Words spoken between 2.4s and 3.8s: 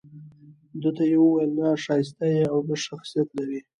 او نه شخصيت لرې